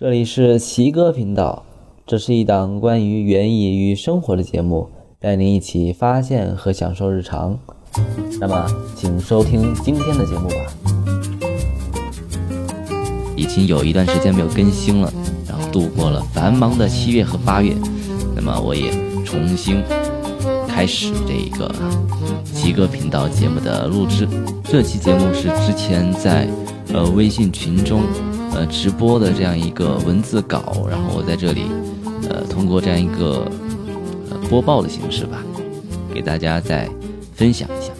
[0.00, 1.64] 这里是奇哥频道，
[2.06, 4.88] 这是一档关于园艺与生活的节目，
[5.18, 7.58] 带您一起发现和享受日常。
[8.38, 8.64] 那么，
[8.94, 10.54] 请收听今天的节目吧。
[13.34, 15.12] 已经有一段时间没有更新了，
[15.48, 17.74] 然后度过了繁忙的七月和八月，
[18.36, 18.92] 那么我也
[19.24, 19.82] 重新
[20.68, 21.74] 开始这个
[22.44, 24.28] 奇哥频道节目的录制。
[24.62, 26.48] 这期节目是之前在
[26.92, 28.02] 呃微信群中。
[28.58, 31.62] 呃，直播的这样一个文字稿，然后我在这里，
[32.28, 33.48] 呃，通过这样一个
[34.32, 35.44] 呃播报的形式吧，
[36.12, 36.90] 给大家再
[37.36, 37.92] 分享一下。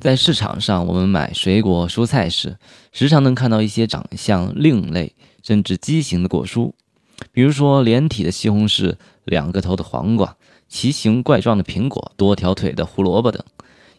[0.00, 2.56] 在市场上，我们买水果蔬菜时，
[2.90, 5.12] 时常能看到一些长相另类
[5.42, 6.72] 甚至畸形的果蔬，
[7.32, 8.94] 比如说连体的西红柿、
[9.26, 10.34] 两个头的黄瓜、
[10.70, 13.44] 奇形怪状的苹果、多条腿的胡萝卜等。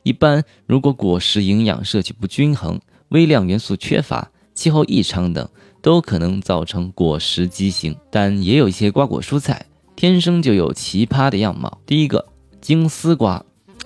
[0.02, 5.48] 一般，如果果实营养摄取不均衡，微量元素缺乏、气候异常等，
[5.82, 7.96] 都可能造成果实畸形。
[8.10, 11.80] 但也有一些瓜果蔬菜天生就有奇葩的样貌。
[11.86, 12.26] 第一个，
[12.62, 13.44] 金丝瓜，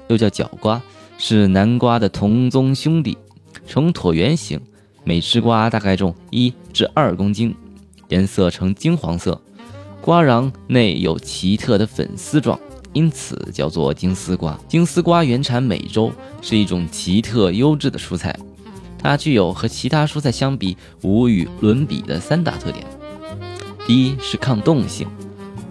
[0.07, 0.81] 又叫角瓜，
[1.17, 3.17] 是南瓜的同宗兄弟，
[3.65, 4.59] 呈椭圆形，
[5.03, 7.55] 每只瓜大概重一至二公斤，
[8.09, 9.41] 颜色呈金黄色，
[10.01, 12.59] 瓜瓤内有奇特的粉丝状，
[12.91, 14.59] 因此叫做金丝瓜。
[14.67, 18.37] 金丝瓜原产美洲，是一种奇特优质的蔬菜。
[19.03, 22.85] 它具有和其他蔬菜相比无与伦比的三大特点：
[23.85, 25.05] 第一是抗冻性，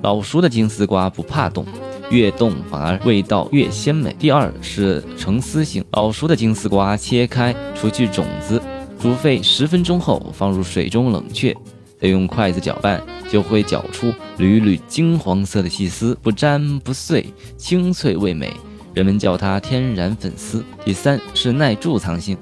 [0.03, 1.65] 老熟的金丝瓜不怕冻，
[2.11, 8.61] 越冻反而味道越鲜美；第二是成丝性，老熟的金丝瓜切开除去种子，
[9.01, 11.57] 煮沸十分钟后放入水中冷却，
[11.99, 18.53] 再用筷子搅拌，就会搅出缕缕金黄色的细丝，不粘不碎，清脆味美，
[18.93, 20.63] 人们叫它天然粉丝。
[20.85, 22.37] 第三是耐贮藏性。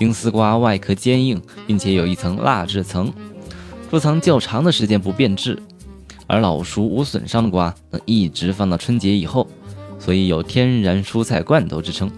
[0.00, 3.12] 金丝瓜外壳坚硬，并且有一层蜡质层，
[3.90, 5.58] 贮藏较长的时间不变质。
[6.26, 9.46] 而老熟无损伤的瓜能一直放到春节以后，
[9.98, 12.10] 所以有天然蔬菜罐头之称。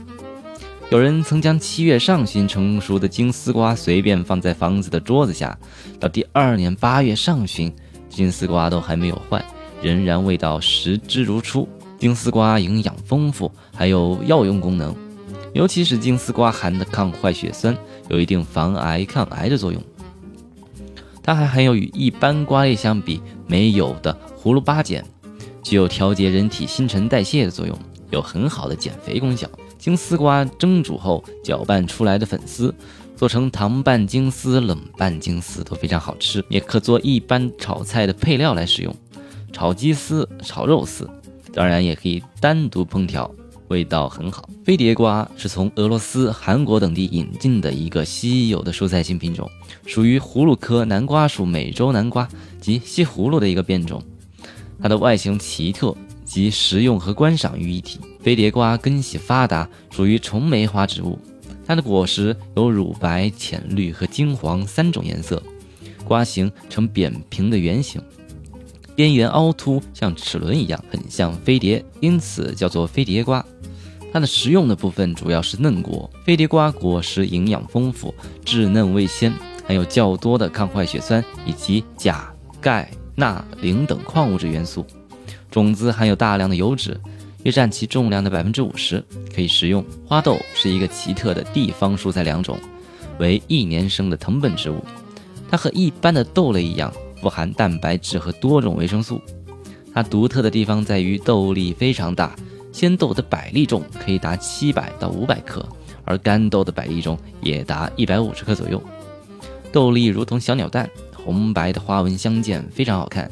[0.90, 5.58] 有人曾将七月上旬成熟的金丝瓜随便放在房子的桌子下，
[5.98, 7.74] 到第二年八月上旬，
[8.08, 9.44] 金丝瓜都还没有坏，
[9.82, 11.68] 仍然味道食之如初。
[11.98, 14.94] 金丝瓜营养丰富，还有药用功能。
[15.52, 17.76] 尤其是金丝瓜含的抗坏血酸，
[18.08, 19.82] 有一定防癌抗癌的作用。
[21.22, 25.04] 它还含有与一般瓜类相比没有的葫芦巴碱，
[25.62, 27.78] 具有调节人体新陈代谢的作用，
[28.10, 29.48] 有很好的减肥功效。
[29.78, 32.74] 金丝瓜蒸煮后搅拌出来的粉丝，
[33.16, 38.94] 做成糖拌金丝、冷拌金丝都非常好吃，也可做一般炒菜的配料来使用，
[39.52, 41.08] 炒鸡丝、炒肉丝，
[41.52, 43.30] 当然也可以单独烹调。
[43.72, 44.46] 味道很好。
[44.66, 49.50] 飞碟瓜是从俄罗斯、韩国等地引进的一个稀有的蔬菜新品种，
[49.86, 52.28] 属于葫芦科南瓜属美洲南瓜
[52.60, 54.02] 及西葫芦的一个变种。
[54.80, 55.96] 它的外形奇特，
[56.26, 57.98] 集食用和观赏于一体。
[58.20, 61.18] 飞碟瓜根系发达，属于重梅花植物。
[61.66, 65.42] 它的果实有乳白、浅绿和金黄三种颜色，
[66.04, 68.02] 瓜形呈扁平的圆形。
[68.94, 73.42] 边缘凹凸，像齿轮一样，很像飞碟，因此叫做飞碟瓜。
[74.12, 76.10] 它的食用的部分主要是嫩果。
[76.24, 78.14] 飞碟瓜果实营养丰富，
[78.44, 79.32] 稚嫩味鲜，
[79.66, 84.84] 含有较多的抗坏血酸以及钾、钙、钠、磷等矿物质元素。
[85.50, 87.00] 种子含有大量的油脂，
[87.44, 89.02] 约占其重量的百分之五十，
[89.34, 89.84] 可以食用。
[90.06, 92.58] 花豆是一个奇特的地方蔬菜两种，
[93.18, 94.84] 为一年生的藤本植物。
[95.50, 96.92] 它和一般的豆类一样。
[97.22, 99.22] 富含蛋白质和多种维生素，
[99.94, 102.34] 它独特的地方在于豆粒非常大，
[102.72, 105.64] 鲜豆的百粒重可以达七百到五百克，
[106.04, 108.82] 而干豆的百粒重也达一百五十克左右。
[109.70, 113.30] 豆粒如同小鸟蛋，红白的花纹相间，非常好看，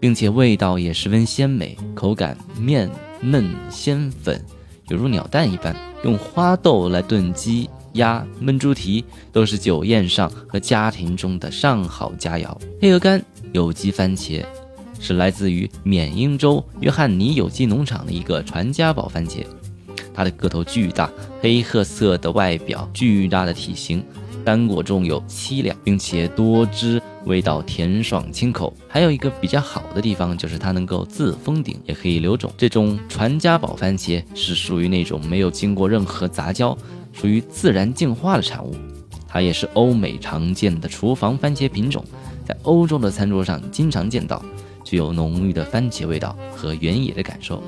[0.00, 4.42] 并且味道也十分鲜美，口感面嫩鲜粉，
[4.88, 5.76] 犹如鸟蛋一般。
[6.04, 7.68] 用花豆来炖鸡。
[7.96, 12.54] 鸭焖猪蹄都是酒宴上和家庭中的上好佳肴。
[12.78, 14.44] 黑鹅肝有机番茄
[15.00, 19.44] 是来自于缅因州约翰尼有机农场的一个传家宝番茄，
[20.14, 21.10] 它的个头巨大，
[21.40, 24.02] 黑褐色的外表，巨大的体型，
[24.44, 28.72] 干果重有七两，并且多汁，味道甜爽清口。
[28.88, 32.52] 还有一个比较好的地方就是它能够自封顶，也可以留种。
[32.56, 36.76] 这种传家宝番茄是属于那种没有经过任何杂交。
[37.12, 38.76] 属于自然进化的产物，
[39.26, 42.04] 它也是欧美常见的厨房番茄品种，
[42.46, 44.44] 在欧洲的餐桌上经常见到，
[44.86, 47.60] 具有浓郁的番茄味道和原野的感受。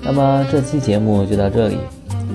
[0.00, 1.76] 那么这期节目就到这里。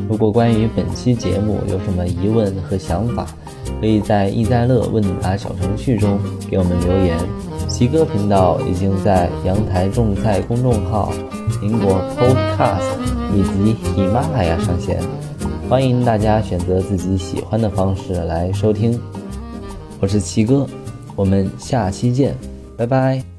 [0.10, 3.26] 如果关于本期节目有什么疑问和想法，
[3.80, 6.20] 可以在易在乐问答小程序中
[6.52, 7.18] 给我们留言。
[7.70, 11.14] 奇哥频道已经在阳台种菜公众号、
[11.62, 13.00] 苹果 Podcast
[13.34, 15.02] 以及喜马拉雅上线，
[15.74, 19.02] 欢迎大家选择自己喜欢的方式来收听。
[20.00, 20.68] 我是奇哥，
[21.16, 22.36] 我们下期见，
[22.78, 23.33] 拜拜。